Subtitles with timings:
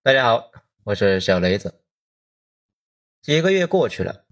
[0.00, 0.52] 大家好，
[0.84, 1.82] 我是小雷子。
[3.20, 4.26] 几个月过去了，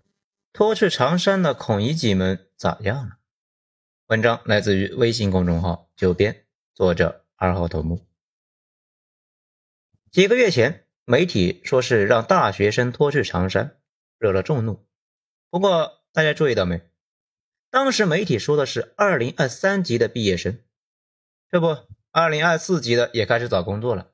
[0.53, 3.19] 脱去长衫的孔乙己们咋样了？
[4.07, 8.07] 文章来自于微信公众号“九编”，作者二号头目。
[10.13, 13.77] 几个月前，媒体说是让大学生脱去长衫，
[14.19, 14.87] 惹了众怒。
[15.51, 16.81] 不过，大家注意到没？
[17.71, 20.63] 当时媒体说的是二零二三级的毕业生，
[21.51, 21.77] 这不，
[22.13, 24.13] 二零二四级的也开始找工作了。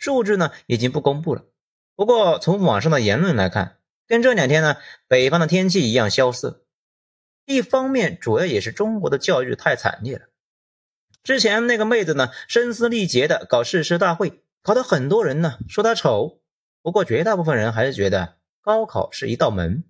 [0.00, 1.44] 数字呢已经不公布了，
[1.94, 6.64] 不过从网上的言论来看，跟这两天呢北方的天气一样萧瑟。
[7.44, 10.28] 一方面主要也是中国的教育太惨烈了。
[11.22, 16.40] 之前那个妹子呢声嘶力竭的搞誓师大会，搞得很多人呢说她丑。
[16.80, 19.84] 不过绝大部分人还是觉得高考是一道门，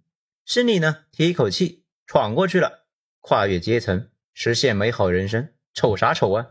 [0.44, 2.84] 心里呢提一口气，闯过去了，
[3.20, 6.48] 跨越阶层，实现美好人生，丑啥丑啊？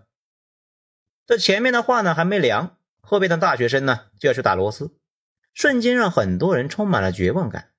[1.26, 2.78] 这前面的话呢还没凉。
[3.09, 4.95] 后边的大学生呢就要去打螺丝，
[5.55, 7.72] 瞬间让很多人充满了绝望感。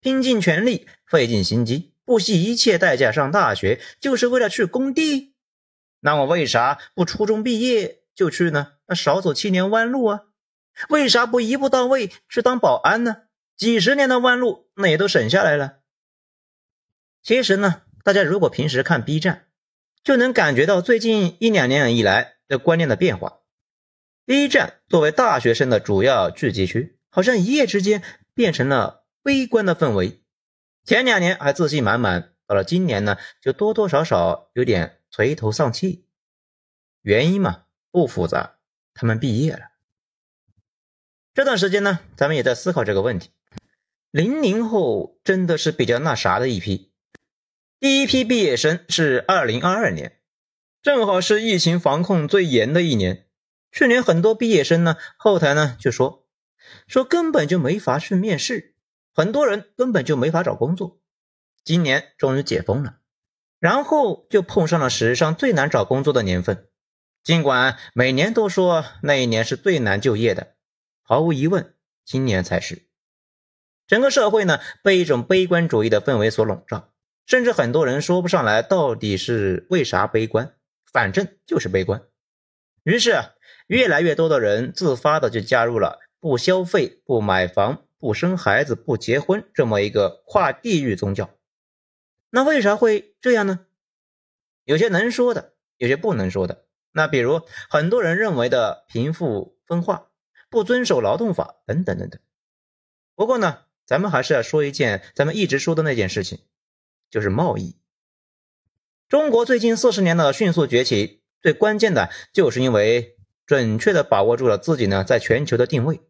[0.00, 5.34] 拼尽全力，费尽心机，不惜一切代价上大学，就是为了去工地？
[5.98, 8.74] 那我为啥不初中毕业就去呢？
[8.86, 10.20] 那少走七年弯路啊！
[10.88, 13.22] 为啥不一步到位去当保安呢？
[13.56, 15.78] 几十年的弯路那也都省下来了。
[17.24, 19.48] 其实呢，大家如果平时看 B 站，
[20.04, 23.40] 就能感觉到最近一两年以来的观念的变化。
[24.28, 28.02] B 站作为大学生的主要聚集区，好像一夜之间
[28.34, 30.20] 变成了悲观的氛围。
[30.84, 36.04] 前两年还自信满满，到了今年呢，就多多少少有点垂头丧气。
[37.00, 38.56] 原因嘛，不复杂，
[38.92, 39.70] 他们毕业了。
[41.32, 43.30] 这段时间呢，咱们也在思考这个问题：
[44.10, 46.92] 零零后真的是比较那啥的一批。
[47.80, 50.20] 第一批毕业生是二零二二年，
[50.82, 53.24] 正好是疫情防控最严的一年。
[53.70, 56.26] 去年很多毕业生呢，后台呢就说
[56.86, 58.74] 说根本就没法去面试，
[59.14, 61.00] 很多人根本就没法找工作。
[61.64, 62.98] 今年终于解封了，
[63.58, 66.66] 然后就碰上了史上最难找工作的年份。
[67.22, 70.54] 尽管每年都说那一年是最难就业的，
[71.02, 72.86] 毫无疑问，今年才是。
[73.86, 76.92] 整个社会呢被一种悲观主义的氛围所笼罩，
[77.26, 80.54] 甚至很多人说不上来到底是为啥悲观，
[80.90, 82.02] 反正就是悲观。
[82.88, 83.12] 于是。
[83.68, 91.28] 越来越多的人自发的就加入了不消费、不买房、不生孩子、不结婚这么一个跨地域宗教。
[92.30, 93.66] 那为啥会这样呢？
[94.64, 96.64] 有些能说的，有些不能说的。
[96.92, 100.08] 那比如很多人认为的贫富分化、
[100.48, 102.18] 不遵守劳动法等等等等。
[103.14, 106.38] 不过呢，咱们还是要说一件咱们一直说的那件事情，
[107.10, 107.76] 就是贸易。
[109.10, 113.14] 中国最近四十年的迅速崛起，最关键的就是因为。
[113.48, 116.02] 准确的把握住了自己呢在全球的定位。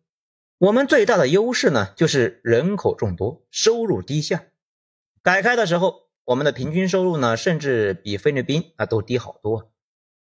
[0.59, 4.47] 我们最大的优势呢就是人口众多，收入低下。
[5.23, 9.71] 改开的时候，我们的平均收入呢甚至比菲律宾啊都低好多。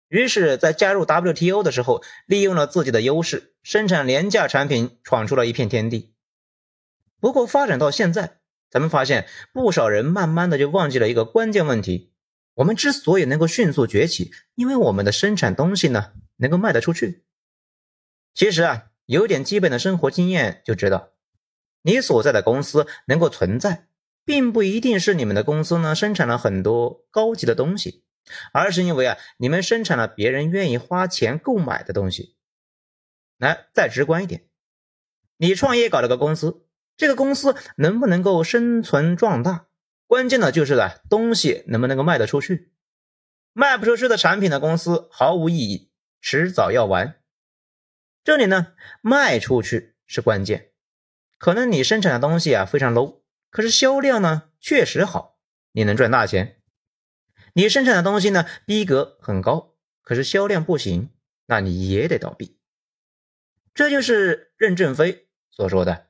[0.07, 6.13] 于是，在加入 WTO 的时候，利用了自己的优势，生产廉价产品，闯出了一片天地。
[7.19, 8.37] 不过，发展到现在，
[8.69, 12.13] 咱们发现不少人慢慢的就忘记了一个关键问题：
[12.55, 16.13] 我们之所以能够迅速崛起，因为我们的生产东西呢。
[16.41, 17.25] 能够卖得出去，
[18.33, 21.11] 其实啊，有点基本的生活经验就知道，
[21.81, 23.89] 你所在的公司能够存在，
[24.23, 28.05] 并不一定是你们的公司呢生产了很多高级的东西，
[28.53, 32.37] 而是因为啊，你们生产了别人愿意花钱购买的东西。
[33.37, 34.47] 来，再直观一点，
[35.35, 36.65] 你创业搞了个公司，
[36.95, 39.67] 这个公司能不能够生存壮大，
[40.09, 42.73] 关键的就是呢，东西能不能够卖得出去，
[43.53, 45.91] 卖不出去的产品的公司毫无意义。
[46.19, 47.21] 迟早要完，
[48.23, 50.71] 这里呢卖出去是关键。
[51.37, 53.21] 可能你生产的东西啊非常 low，
[53.51, 55.37] 可是销量呢确实好，
[55.73, 56.59] 你能赚大钱。
[57.53, 61.11] 你生产的东西呢逼格很高，可是销量不行，
[61.45, 62.57] 那你也得倒闭。
[63.75, 66.07] 这就是任正非所说的：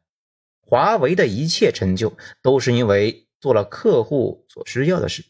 [0.62, 5.25] 华为的一切成就都是因为做了客户所需要的事。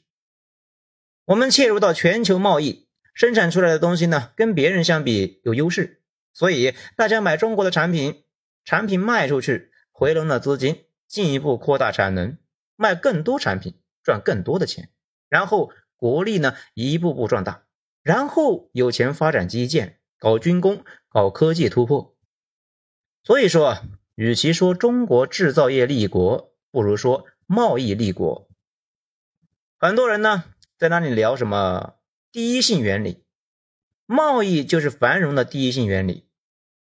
[1.25, 2.87] 我们切入到全球贸易。
[3.15, 6.01] 生产出来的东西呢，跟别人相比有优势，
[6.31, 8.23] 所以大家买中国的产品，
[8.63, 12.37] 产品卖出去，回笼了资金，进一步扩大产能，
[12.77, 13.73] 卖更多产品，
[14.03, 14.89] 赚更多的钱，
[15.27, 17.65] 然后国力呢一步步壮大，
[18.03, 22.15] 然后有钱发展基建，搞军工，搞科技突破。
[23.25, 23.79] 所以说，
[24.15, 28.47] 与其说中国制造业立国，不如说贸易立国。
[29.79, 30.43] 很多人呢
[30.77, 31.95] 在那里聊什么？
[32.31, 33.23] 第一性原理，
[34.05, 36.29] 贸易就是繁荣的第一性原理。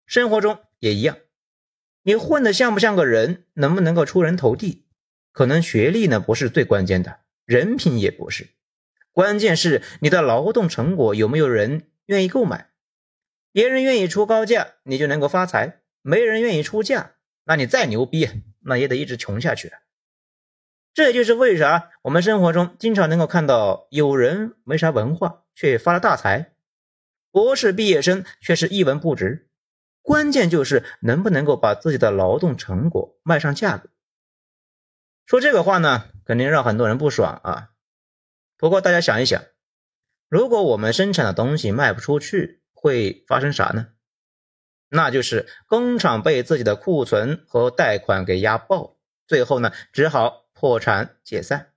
[0.06, 1.18] 生活中也一样，
[2.04, 4.86] 你混的像不像个人，能不能够出人头地，
[5.30, 8.48] 可能学历呢不是最关键的，人品也不是，
[9.12, 12.70] 关键是你的劳动成果有没有人愿意购买。
[13.52, 18.30] 别人愿意出高价，你就能够发财；没人愿意出价，那你再牛逼，
[18.60, 19.70] 那也得一直穷下去。
[20.96, 26.54] 这也就是为啥我们生活中经常能够看到有人没啥文化却发了大财，
[27.30, 29.50] 博士毕业生却是一文不值。
[30.00, 33.90] 关键就是能不能够把自己的劳动成果卖上价格。
[35.26, 37.72] 说这个话呢，肯定让很多人不爽啊。
[38.56, 39.42] 不过大家想一想，
[40.30, 43.88] 如果我们生产的东西卖不出去，会发生啥呢？
[44.88, 48.96] 那就是工厂被自己的库存和贷款给压爆，
[49.26, 50.45] 最后呢，只好。
[50.58, 51.74] 破产解散，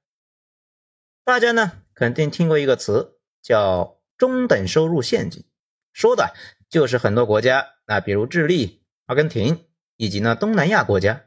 [1.26, 5.44] 大家呢肯定听过一个词叫中等收入陷阱，
[5.92, 6.34] 说的
[6.70, 9.66] 就是很多国家，那比如智利、阿根廷
[9.98, 11.26] 以及呢东南亚国家，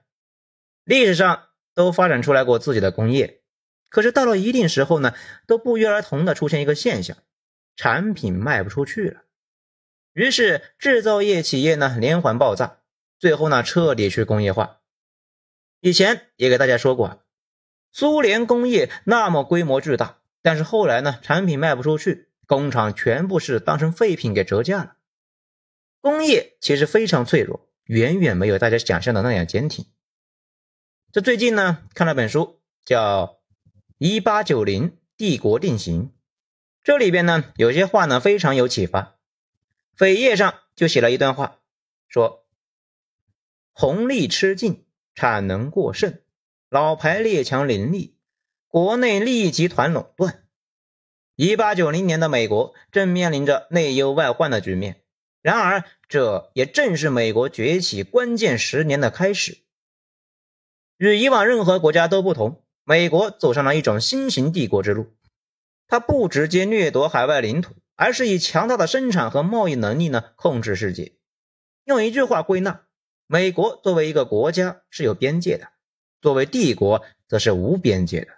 [0.82, 3.42] 历史上都发展出来过自己的工业，
[3.90, 5.14] 可是到了一定时候呢，
[5.46, 7.18] 都不约而同的出现一个现象，
[7.76, 9.24] 产品卖不出去了，
[10.14, 12.78] 于是制造业企业呢连环爆炸，
[13.18, 14.80] 最后呢彻底去工业化。
[15.80, 17.21] 以前也给大家说过。
[17.92, 24.96] 苏联工业那么规模巨大，但是后来呢，产品卖不出去，工厂全部是当成废品给折价了。
[26.00, 29.84] 工业其实非常脆弱，远远没有大家想象的那样坚挺。
[31.12, 33.26] 这最近呢，看了本书，叫
[33.98, 36.06] 《一八九零帝国定型》，
[36.82, 39.18] 这里边呢，有些话呢非常有启发。
[39.98, 41.58] 扉页上就写了一段话，
[42.08, 42.46] 说
[43.72, 46.18] ：“红利吃尽，产能过剩。”
[46.72, 48.16] 老牌列强林立，
[48.66, 50.46] 国内利益集团垄断。
[51.36, 55.02] 一八九零年的美国正面临着内忧外患的局面，
[55.42, 59.58] 然而这也正是美国崛起关键十年的开始。
[60.96, 65.12] 与以往任何国家都不同，美国走上了一种新型帝国之路。
[65.86, 71.12] 它不直接掠夺海外领土，而是以强大的生产和贸易能力呢控制世界。
[71.84, 72.86] 用一句话归纳，
[73.26, 75.68] 美国作为一个国家是有边界的。
[76.22, 78.28] 作为帝国，则是无边界的。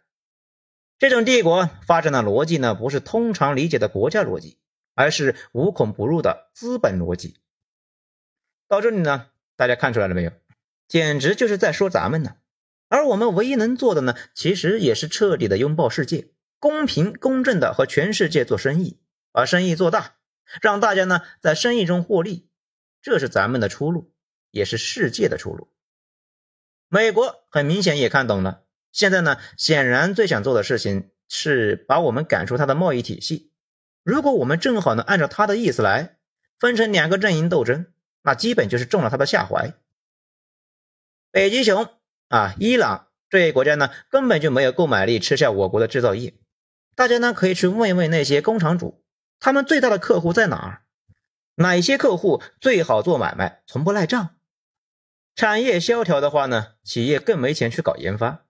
[0.98, 4.58] 这种帝国发展的逻辑呢，不是通常理解的国家逻辑，
[4.94, 7.36] 而是无孔不入的资本逻辑。
[8.68, 9.26] 到这里呢，
[9.56, 10.32] 大家看出来了没有？
[10.88, 12.36] 简直就是在说咱们呢。
[12.88, 16.28] 而我们唯一能做的呢，其实也是彻底的拥抱世界，
[16.58, 18.98] 公平公正的和全世界做生意，
[19.30, 20.16] 把生意做大，
[20.62, 22.48] 让大家呢在生意中获利。
[23.02, 24.10] 这是咱们的出路，
[24.50, 25.68] 也是世界的出路。
[26.88, 33.50] 美国很明显也看懂了，现在呢，显然最想做的事情是把我们赶出他的贸易体系。
[34.02, 36.18] 如果我们正好能按照他的意思来，
[36.58, 37.86] 分成两个阵营斗争，
[38.22, 39.74] 那基本就是中了他的下怀。
[41.30, 41.88] 北极熊
[42.28, 46.34] 啊，伊朗这些国家呢，根本就没有购买力吃下我国的制造业。
[46.94, 49.02] 大家呢可以去问一问那些工厂主，
[49.40, 50.82] 他们最大的客户在哪儿？
[51.56, 54.36] 哪些客户最好做买卖，从不赖账？
[55.36, 58.46] 产业萧条的话呢，企业更没钱去搞研发，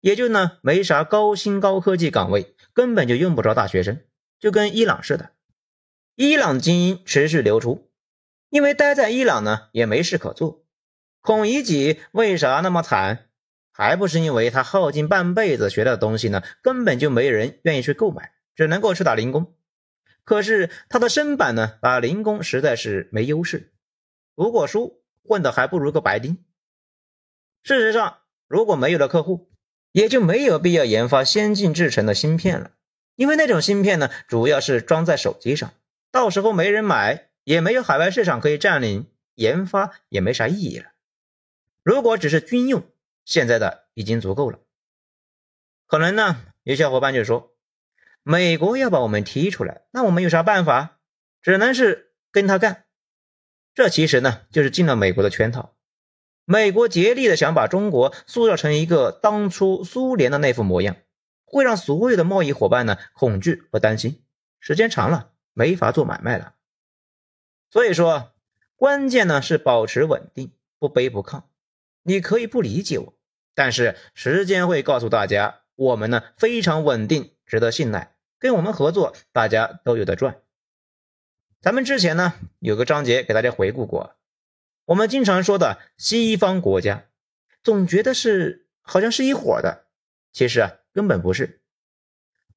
[0.00, 4.02] 也就呢没啥高新高科技岗位，根本就用不着大学生，
[4.38, 5.30] 就跟伊朗似的。
[6.14, 7.90] 伊朗精英持续流出，
[8.50, 10.62] 因为待在伊朗呢也没事可做。
[11.22, 13.30] 孔乙己为啥那么惨？
[13.72, 19.54] 还不是因为他耗尽半辈子学到的东西呢，根本就没人愿意去购买，只能够去打零工。
[20.22, 23.72] 可是他的身板呢，打零工实在是没优势，
[24.34, 25.02] 读过书。
[25.26, 26.44] 混的还不如个白丁。
[27.62, 29.50] 事实上，如果没有了客户，
[29.92, 32.70] 也就没有必要研发先进制成的芯片了。
[33.16, 35.72] 因为那种芯片呢，主要是装在手机上，
[36.10, 40.92] 到时候没人买，也没有海外市场可以占领，研发也没啥意义了。
[41.82, 42.84] 如果只是军用，
[43.24, 44.58] 现在的已经足够了。
[45.86, 47.54] 可能呢，有小伙伴就说，
[48.22, 50.98] 美国要把我们踢出来，那我们有啥办法？
[51.42, 52.85] 只能是跟他干。
[53.76, 55.74] 这其实呢，就是进了美国的圈套。
[56.46, 60.96] 美国竭力的想把中国塑造成一个当初苏联的那副模样，
[61.44, 64.24] 会让所有的贸易伙伴呢恐惧和担心。
[64.60, 66.54] 时间长了，没法做买卖了。
[67.70, 68.32] 所以说，
[68.76, 71.42] 关键呢是保持稳定，不卑不亢。
[72.02, 73.14] 你可以不理解我，
[73.54, 78.16] 但是时间会告诉大家，我们呢非常稳定，值得信赖。
[78.38, 80.38] 跟我们合作，大家都有的赚。
[81.60, 84.16] 咱们之前呢有个章节给大家回顾过，
[84.84, 87.06] 我们经常说的西方国家，
[87.62, 89.86] 总觉得是好像是一伙的，
[90.32, 91.60] 其实啊根本不是。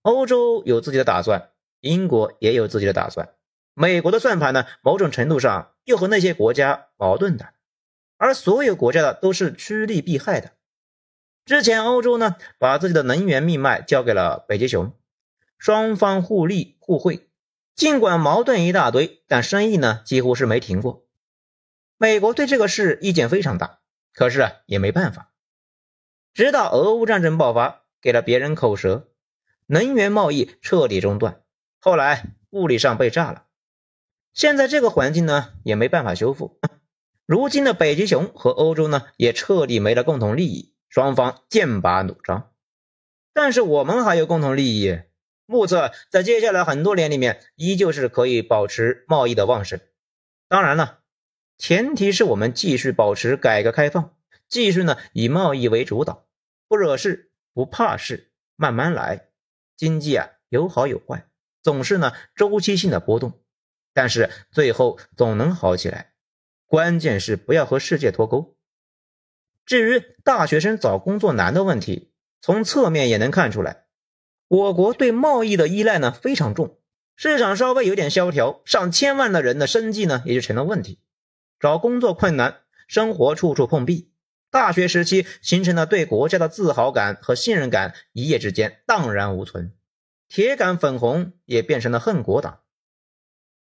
[0.01, 3.29] 欧洲有自己的打算，英国也有自己的打算，
[3.73, 7.53] 美国的算盘呢某种程度上又和那些国家矛盾的，
[8.17, 10.51] 而所有国家的都是趋利避害的。
[11.45, 14.93] 之前欧洲呢，把自己的能源命脉交给了北极熊，
[15.57, 17.28] 双方互利互惠，
[17.79, 21.07] 尽管矛盾一大堆，但生意呢几乎是没停过。
[21.97, 23.79] 美国对这个事意见非常大，
[24.13, 25.31] 可是啊也没办法。
[26.33, 29.07] 直到俄乌战争爆发，给了别人口舌，
[29.65, 31.41] 能源贸易彻底中断，
[31.79, 33.45] 后来物理上被炸了。
[34.33, 36.59] 现在这个环境呢也没办法修复。
[37.25, 40.75] 如今的北极熊和欧洲呢也彻底没了共同利益。
[40.89, 42.51] 双方剑拔弩张，
[43.31, 44.99] 但是我们还有共同利益，
[45.49, 49.79] 目测在接下来很多年里面，依旧是可以保持贸易的旺盛。
[50.47, 50.99] 当然了，
[51.57, 54.15] 前提是我们继续保持改革开放，
[54.47, 56.27] 继续呢以贸易为主导，
[56.67, 59.29] 不惹事，不怕事，慢慢来。
[59.75, 61.25] 经济啊有好有坏，
[61.63, 63.41] 总是呢周期性的波动，
[63.91, 66.13] 但是最后总能好起来。
[66.67, 68.55] 关键是不要和世界脱钩。
[69.65, 73.85] 至于大学生找工作难的问题，从侧面也能看出来，
[74.49, 76.77] 我国对贸易的依赖呢非常重，
[77.15, 80.99] 市场稍微有点萧条，上千万的人的生计呢也就成了问题，
[81.57, 84.11] 找工作困难，生活处处碰壁。
[84.51, 89.71] 大学时期形成了对国家的自豪感和信任感，一夜之间荡然无存，
[90.27, 92.59] 铁杆粉红也变成了恨国党。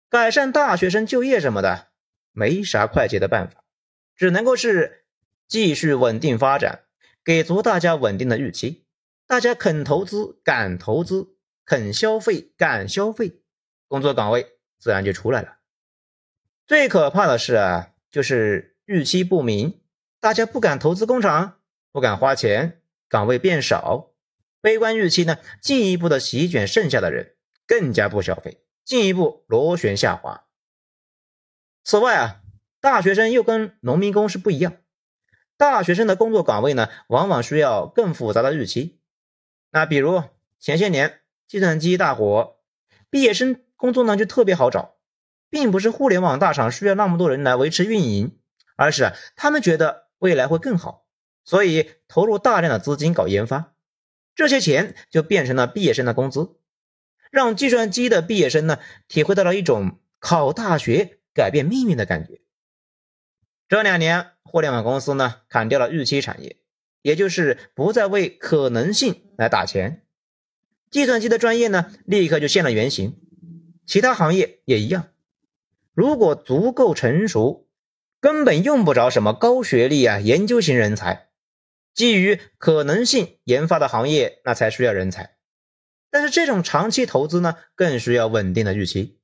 [0.08, 1.88] 改善大学生就业什么的，
[2.32, 3.64] 没啥快捷的办法，
[4.16, 4.98] 只能够是。
[5.50, 6.82] 继续稳定发展，
[7.24, 8.84] 给足大家稳定的预期，
[9.30, 13.44] 大家肯投资、敢投资，肯消费、敢消费，
[13.86, 15.58] 工作岗位自然就出来了。
[16.66, 19.80] 最可怕的是啊，就是预期不明，
[20.18, 21.60] 大家不敢投资工厂，
[21.92, 24.10] 不敢花钱，岗位变少，
[24.60, 27.36] 悲观预期呢，进一步的席卷剩下的人，
[27.68, 30.48] 更加不消费，进一步螺旋下滑。
[31.84, 32.40] 此外啊，
[32.80, 34.78] 大学生又跟农民工是不一样。
[35.56, 38.96] 大学生的工作岗位呢，往往需要更复杂的预期。
[39.70, 40.22] 那比如
[40.58, 42.58] 前些年计算机大火，
[43.08, 44.96] 毕业生工作呢就特别好找，
[45.48, 48.38] 并不是互联网大厂需要那么多人来维持运营，
[48.76, 51.06] 而是他们觉得未来会更好，
[51.44, 53.74] 所以投入大量的资金搞研发，
[54.34, 56.56] 这些钱就变成了毕业生的工资，
[57.30, 62.40] 让计算机的毕业生呢体会到了一种考大学改变命运的感觉。
[63.68, 66.56] 这两年，互联网公司呢砍掉了预期产业，
[67.02, 70.04] 也就是不再为可能性来打钱。
[70.90, 73.18] 计算机的专业呢，立刻就现了原形。
[73.86, 75.08] 其他行业也一样，
[75.94, 77.68] 如果足够成熟，
[78.20, 81.28] 根本用不着什么高学历啊、研究型人才。
[81.92, 85.36] 基于可能性研发的行业，那才需要人才。
[86.10, 89.18] 但是这种长期投资呢，更需要稳定的预期。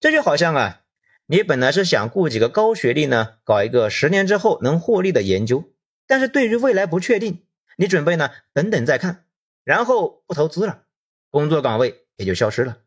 [0.00, 0.82] 这就好像啊。
[1.30, 5.70] 你本来是想雇几个高学历呢，搞一个十年之后能获利的研究，
[6.08, 7.46] 但是对于未来不确定，
[7.76, 9.26] 你准备呢等等再看，
[9.62, 10.82] 然后不投资了，
[11.30, 12.78] 工作岗位也就消失了。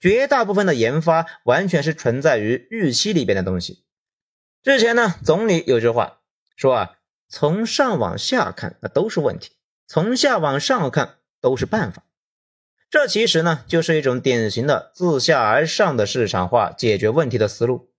[0.00, 3.84] 绝大部分的研发完全是存在于预期里边的东西。
[4.62, 6.20] 之前呢，总理有句话
[6.56, 9.50] 说啊，从上往下看那都是问题，
[9.86, 12.04] 从下往上看都是办法。
[12.90, 17.92] 这其实呢，就是一种典型的自下而上的市场化解决问题的思路。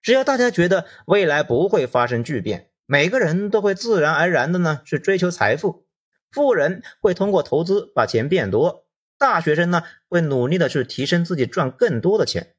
[0.00, 5.86] 只要大家觉得未来不会发生巨变，每个人都会自然而然的呢去追求财富。
[6.30, 8.86] 富人会通过投资把钱变多，
[9.18, 12.54] 大学生呢会努力的去提升自己赚更多的钱，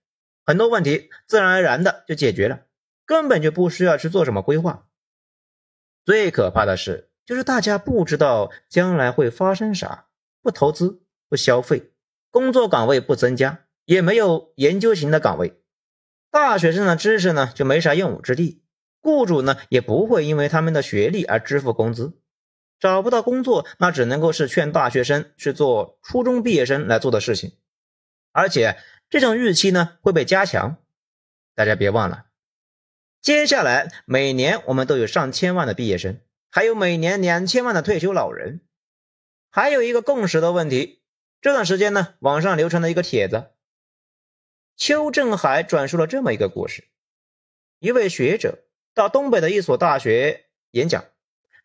[0.45, 2.61] 很多问题自然而然的就解决了，
[3.05, 4.87] 根本就不需要去做什么规划。
[6.05, 10.07] 最可怕的是，就是大家不知道将来会发生啥，
[10.41, 11.01] 不投资。
[11.29, 11.91] 不消费，
[12.31, 15.61] 工作岗位不增加，也没有研究型的岗位，
[16.31, 18.63] 大学生的知识呢就没啥用武之地，
[19.01, 22.19] 雇主呢也不会因为他们的学历而支付工资，
[22.79, 27.57] 找不到工作，那只能够是劝大学生去做初中毕业生来做的事情，
[28.31, 28.77] 而且
[29.09, 30.77] 这种预期呢会被加强，
[31.55, 32.25] 大家别忘了，
[33.21, 38.61] 接下来每年我们都有上千万的毕业生，还有每年两千万的退休老人，
[39.49, 41.01] 还有一个共识的问题。
[41.39, 43.51] 这段时间呢，网上流传了一个帖子，
[44.75, 46.87] 邱振海转述了这么一个故事：
[47.79, 48.65] 一位学者
[48.97, 51.05] 到东北的一所大学演讲，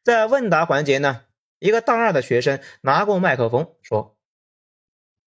[0.05, 1.25] 在问答环节呢，
[1.59, 4.19] 一个大二的学生拿过麦克风说：“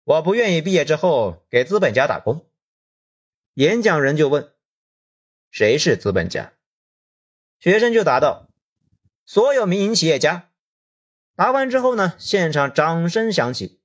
[0.05, 2.45] 我不愿意毕业之后给资本家打工。”
[3.55, 4.53] 演讲人就问
[5.49, 6.53] ：“谁是资本家？”
[7.59, 8.47] 学生就答道
[9.25, 10.51] ：“所有民营企业家。”
[11.35, 13.81] 答完之后呢，现场掌声响起。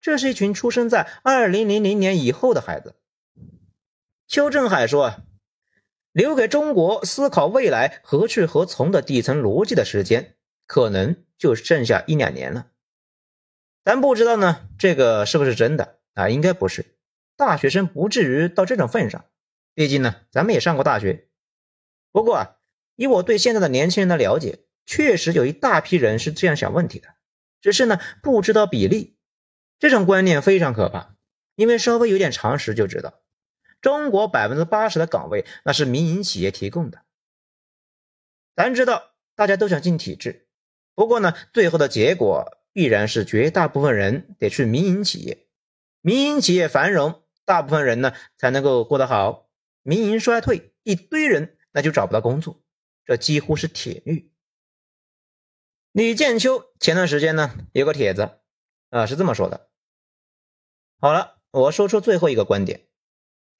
[0.00, 2.96] 这是一群出生在二零零零年以后的孩子。
[4.26, 5.16] 邱振海说
[6.12, 10.36] ：“留给中国思考未来何去何从的底层逻辑的时间，
[10.66, 12.66] 可能就剩下一两年了。
[13.84, 16.28] 咱不知道呢，这个是不是真的啊？
[16.28, 16.96] 应该不是，
[17.36, 19.24] 大学生不至于到这种份上。
[19.74, 21.28] 毕竟呢，咱们也上过大学。
[22.12, 22.56] 不过啊，
[22.96, 27.08] 以我对现在的年轻人的了解，确实有一大批人是这样想问题的，
[27.60, 29.16] 只是呢不知道比例。
[29.78, 31.14] 这种观念非常可怕，
[31.54, 33.20] 因为稍微有点常识就知道。
[33.80, 37.02] 中国百分之八十的岗位那是民营企业提供的。
[38.54, 40.48] 咱知道大家都想进体制，
[40.94, 45.46] 不过呢，最后的结果必然是绝大部分人得去民营企业。
[46.02, 49.48] 民营企业繁荣，大部分人呢才能够过得好；
[49.82, 52.62] 民营衰退，一堆人那就找不到工作，
[53.06, 54.30] 这几乎是铁律。
[55.92, 58.38] 李建秋前段时间呢有个帖子
[58.90, 59.70] 啊是这么说的。
[61.00, 62.89] 好了，我说出最后一个观点。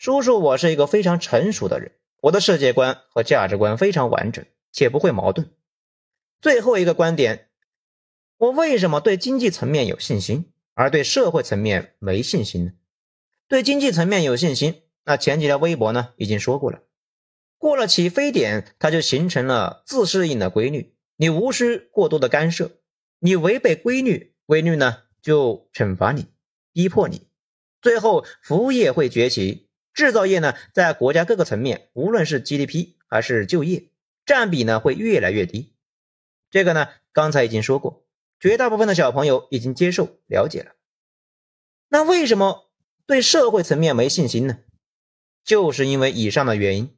[0.00, 1.92] 叔叔，我是一个非常成熟的人，
[2.22, 5.52] 我的世界观和价值观非常完整，且不会矛盾。
[6.40, 7.50] 最后一个观点，
[8.38, 12.72] 我为什么对经济层面有信心，而对社会层面没信心呢？
[13.46, 16.80] 对经济层面有信心，那前几条微博呢已经说过了，
[17.58, 22.78] 过了起飞点，它就形成了自适应的规律，你无需过多的干涉，
[23.18, 26.28] 你违背规律，规律呢就惩罚你，
[26.72, 27.26] 逼迫你，
[27.82, 29.68] 最后服务业会崛起。
[29.92, 33.90] 制造业呢，在国家各个层面，无论是 GDP 还是就业
[34.24, 35.74] 占比呢，会越来越低。
[36.50, 38.06] 这个呢，刚才已经说过，
[38.38, 40.72] 绝大部分的小朋友已经接受了解了。
[41.88, 42.70] 那为什么
[43.06, 44.60] 对社会层面没信心呢？
[45.44, 46.96] 就是因为以上的原因。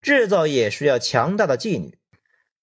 [0.00, 1.98] 制造业需要强大的纪律，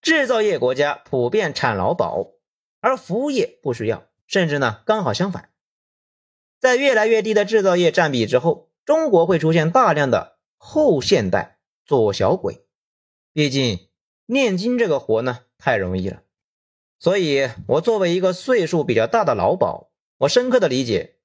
[0.02, 2.32] 制造业国家普遍产劳保，
[2.80, 5.50] 而服务业不需要，甚至呢，刚好相反。
[6.60, 8.73] 在越来越低的制造业占比之后。
[8.86, 12.66] 中国会出现大量的后现代左小鬼，
[13.32, 13.88] 毕竟
[14.26, 16.24] 念经这个活呢太容易了，
[17.00, 21.18] 所以我作为一个岁数比较大的老鸨，我深刻的理解，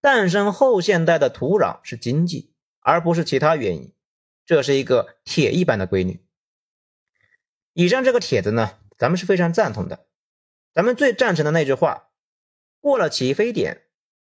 [0.00, 3.92] 诞生后现代的土壤是经济，而不是其他原因，
[4.46, 6.24] 这是一个铁一般的规律。
[7.74, 10.06] 以上这个帖子呢，咱们是非常赞同的，
[10.72, 12.08] 咱们最赞成的那句话，
[12.80, 13.82] 过了起飞点，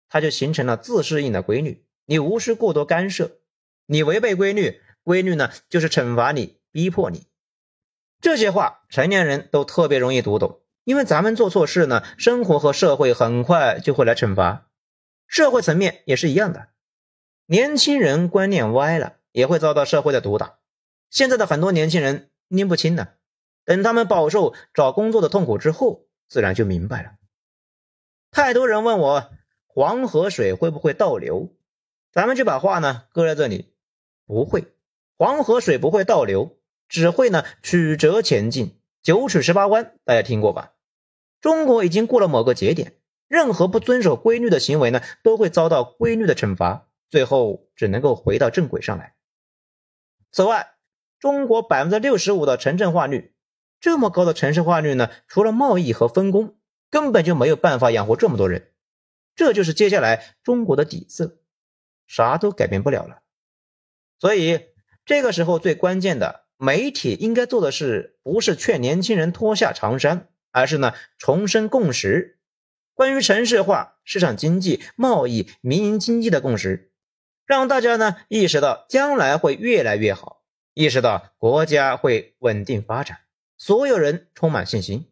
[0.08, 1.84] 它就形成了自适应的规律。
[2.12, 3.38] 你无需过多干涉，
[3.86, 7.26] 你违背规律，规律呢就是惩罚你，逼迫你。
[8.20, 14.68] 这些话成年人都特别容易读懂，因为咱们做错事呢，生活和社会很快就会来惩罚。
[15.26, 16.68] 社会层面也是一样的，
[17.46, 20.58] 年轻人观念歪了，也会遭到社会的毒打。
[21.08, 23.08] 现在的很多年轻人拎不清呢，
[23.64, 27.12] 等他们饱受找工作的痛苦之后，自然就明白了。
[28.30, 29.32] 太多人问我，
[29.66, 31.56] 黄河水会不会倒流？
[32.12, 33.72] 咱们就把话呢搁在这里，
[34.26, 34.66] 不会，
[35.16, 40.74] 黄河水不会倒流，只会呢曲折前进，九曲十八弯，大家听过吧？
[41.40, 42.96] 中国已经过了某个节点，
[43.28, 49.14] 任何不遵守规律的行为呢，都会遭到规律的惩罚，最后只能够回到正轨上来。
[50.30, 50.74] 此外，
[51.18, 53.34] 中国百分之六十五的城镇化率，
[53.80, 56.56] 这么高的城市化率呢，除了贸易和分工，
[56.90, 58.70] 根本就没有办法养活这么多人，
[59.34, 61.38] 这就是接下来中国的底色。
[62.12, 63.22] 啥都改变不了了，
[64.18, 64.66] 所以
[65.06, 72.38] 这个时候最关键的媒体应该做的是，不是劝年轻人脱下长衫，而是呢重申共识，
[72.92, 76.92] 关于城市化、市场经济、贸易、民营经济的共识，
[77.46, 80.42] 让大家呢意识到将来会越来越好，
[80.74, 83.20] 意识到国家会稳定发展，
[83.56, 85.10] 所有人充满信心，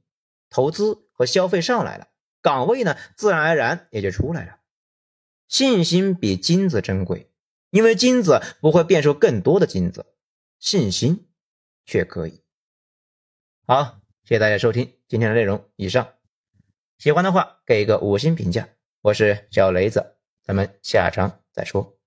[0.51, 2.09] 投资和消费上来了，
[2.43, 4.60] 岗位呢自然而然也就出来了。
[5.51, 7.29] 信心比金子珍贵，
[7.71, 10.07] 因为金子不会变出更多的金子，
[10.61, 11.29] 信心
[11.85, 12.45] 却可以。
[13.67, 15.69] 好，谢谢大家收听今天的内容。
[15.75, 16.15] 以上
[16.99, 18.69] 喜欢的话给一个五星评价。
[19.01, 22.00] 我是小雷子，咱们下章再说。